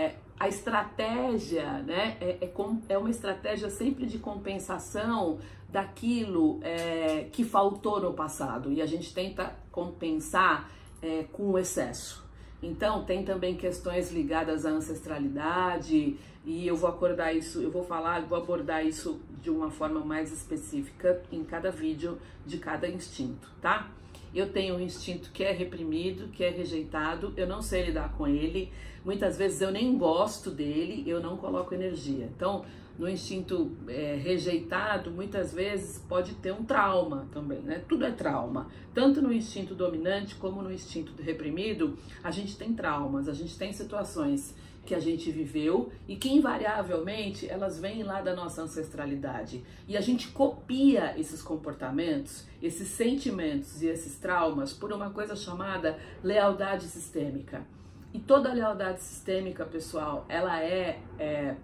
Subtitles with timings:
[0.00, 2.52] É, a estratégia né, é, é,
[2.88, 9.12] é, uma estratégia sempre de compensação daquilo é, que faltou no passado e a gente
[9.12, 10.70] tenta compensar
[11.02, 12.26] é, com o excesso.
[12.62, 18.22] Então tem também questões ligadas à ancestralidade e eu vou acordar isso, eu vou falar,
[18.22, 22.16] vou abordar isso de uma forma mais específica em cada vídeo
[22.46, 23.90] de cada instinto, tá?
[24.34, 28.26] Eu tenho um instinto que é reprimido, que é rejeitado, eu não sei lidar com
[28.26, 28.72] ele.
[29.04, 32.30] Muitas vezes eu nem gosto dele, eu não coloco energia.
[32.34, 32.64] Então,
[32.98, 37.82] no instinto é, rejeitado, muitas vezes pode ter um trauma também, né?
[37.88, 38.68] Tudo é trauma.
[38.94, 43.72] Tanto no instinto dominante como no instinto reprimido, a gente tem traumas, a gente tem
[43.72, 44.54] situações
[44.84, 49.64] que a gente viveu e que invariavelmente elas vêm lá da nossa ancestralidade.
[49.86, 55.98] E a gente copia esses comportamentos, esses sentimentos e esses traumas por uma coisa chamada
[56.22, 57.64] lealdade sistêmica.
[58.12, 61.56] E toda lealdade sistêmica, pessoal, ela é, é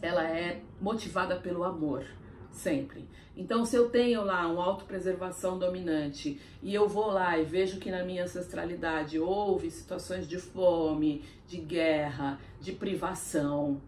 [0.00, 2.04] ela é motivada pelo amor
[2.52, 3.08] sempre.
[3.36, 7.90] Então, se eu tenho lá uma autopreservação dominante e eu vou lá e vejo que
[7.90, 13.80] na minha ancestralidade houve situações de fome, de guerra, de privação,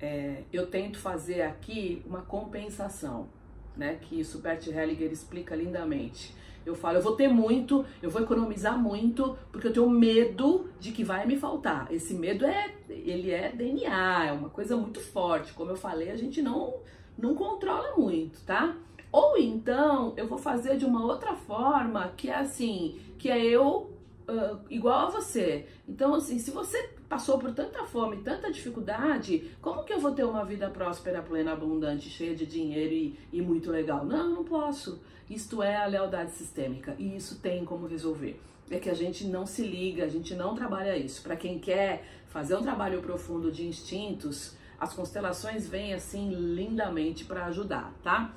[0.00, 3.28] é, eu tento fazer aqui uma compensação,
[3.76, 3.98] né?
[4.00, 6.34] Que isso Bert Hellinger explica lindamente.
[6.66, 10.92] Eu falo, eu vou ter muito, eu vou economizar muito, porque eu tenho medo de
[10.92, 11.90] que vai me faltar.
[11.90, 15.54] Esse medo é, ele é DNA, é uma coisa muito forte.
[15.54, 16.74] Como eu falei, a gente não
[17.18, 18.76] não controla muito, tá?
[19.10, 23.90] Ou então eu vou fazer de uma outra forma que é assim, que é eu
[24.28, 25.66] uh, igual a você.
[25.88, 30.24] Então, assim, se você passou por tanta fome, tanta dificuldade, como que eu vou ter
[30.24, 34.04] uma vida próspera, plena, abundante, cheia de dinheiro e, e muito legal?
[34.04, 35.00] Não, não posso.
[35.28, 38.40] Isto é a lealdade sistêmica e isso tem como resolver.
[38.70, 41.22] É que a gente não se liga, a gente não trabalha isso.
[41.22, 47.46] Para quem quer fazer um trabalho profundo de instintos, as constelações vêm assim lindamente para
[47.46, 48.32] ajudar, tá?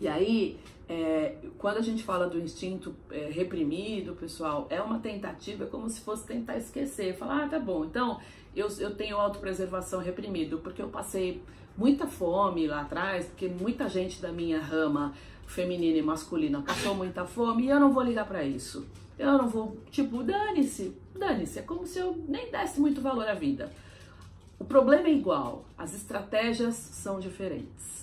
[0.00, 5.64] E aí, é, quando a gente fala do instinto é, reprimido, pessoal, é uma tentativa,
[5.64, 8.18] é como se fosse tentar esquecer, falar, ah, tá bom, então
[8.56, 11.42] eu, eu tenho autopreservação reprimido, porque eu passei
[11.76, 15.14] muita fome lá atrás, porque muita gente da minha rama
[15.46, 18.86] feminina e masculina passou muita fome e eu não vou ligar para isso.
[19.18, 23.34] Eu não vou, tipo, dane-se, dane-se, é como se eu nem desse muito valor à
[23.34, 23.70] vida.
[24.60, 27.99] O problema é igual, as estratégias são diferentes.